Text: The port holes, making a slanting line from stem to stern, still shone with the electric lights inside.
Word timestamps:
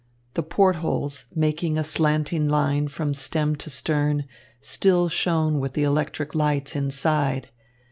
The 0.33 0.41
port 0.41 0.77
holes, 0.77 1.25
making 1.35 1.77
a 1.77 1.83
slanting 1.83 2.49
line 2.49 2.87
from 2.87 3.13
stem 3.13 3.55
to 3.57 3.69
stern, 3.69 4.23
still 4.59 5.09
shone 5.09 5.59
with 5.59 5.73
the 5.73 5.83
electric 5.83 6.33
lights 6.33 6.75
inside. 6.75 7.51